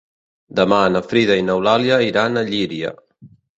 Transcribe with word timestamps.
Demà 0.59 0.79
na 0.93 1.01
Frida 1.11 1.37
i 1.41 1.45
n'Eulàlia 1.51 2.01
iran 2.09 2.43
a 2.43 2.45
Llíria. 2.51 2.97